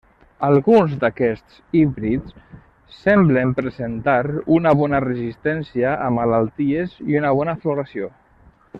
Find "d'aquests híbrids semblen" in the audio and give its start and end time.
1.01-3.53